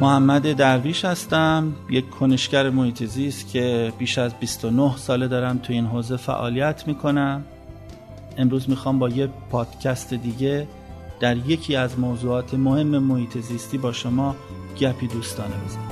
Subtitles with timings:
[0.00, 1.72] محمد درویش هستم.
[1.90, 7.44] یک کنشگر محیط زیست که بیش از 29 ساله دارم تو این حوزه فعالیت می‌کنم.
[8.36, 10.68] امروز می‌خوام با یه پادکست دیگه
[11.20, 14.36] در یکی از موضوعات مهم محیط زیستی با شما
[14.80, 15.90] گپی دوستانه بزنم.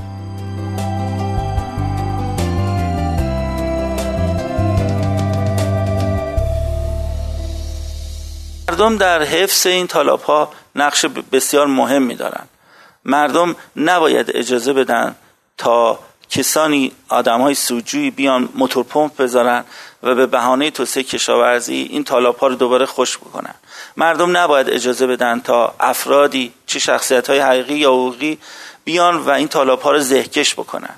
[8.68, 12.46] مردم در حفظ این تالاب ها نقش بسیار مهمی دارن.
[13.05, 15.16] مردم نباید اجازه بدن
[15.59, 15.98] تا
[16.30, 19.65] کسانی آدم های سوجوی بیان موتور پمپ بذارن
[20.02, 23.55] و به بهانه توسعه کشاورزی این تالاب ها رو دوباره خوش بکنن.
[23.97, 28.38] مردم نباید اجازه بدن تا افرادی چه شخصیت های حقیقی یا حقوقی
[28.84, 30.95] بیان و این تالاب ها رو زهکش بکنن.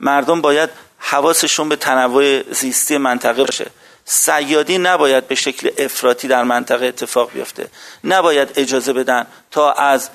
[0.00, 3.70] مردم باید حواسشون به تنوع زیستی منطقه باشه.
[4.04, 7.70] سیادی نباید به شکل افراطی در منطقه اتفاق بیفته.
[8.04, 10.10] نباید اجازه بدن تا از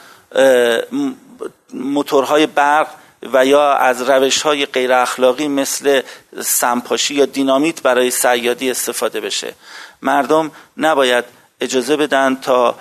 [1.73, 2.87] موتورهای برق
[3.33, 6.01] و یا از روش های غیر اخلاقی مثل
[6.41, 9.53] سمپاشی یا دینامیت برای سیادی استفاده بشه.
[10.01, 11.25] مردم نباید
[11.61, 12.75] اجازه بدن تا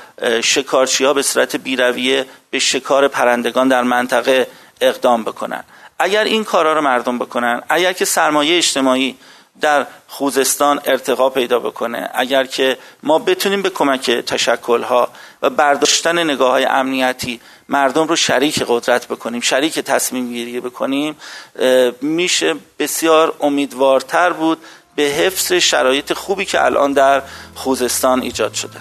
[0.44, 4.46] شکارچی ها به صورت بیرویه به شکار پرندگان در منطقه
[4.80, 5.64] اقدام بکنن.
[5.98, 9.16] اگر این کارا رو مردم بکنن اگر که سرمایه اجتماعی
[9.60, 12.10] در خوزستان ارتقا پیدا بکنه.
[12.14, 15.08] اگر که ما بتونیم به کمک تشکلها
[15.42, 21.16] و برداشتن نگاه های امنیتی مردم رو شریک قدرت بکنیم شریک تصمیم گیری بکنیم
[22.00, 24.58] میشه بسیار امیدوارتر بود
[24.96, 27.22] به حفظ شرایط خوبی که الان در
[27.54, 28.80] خوزستان ایجاد شده.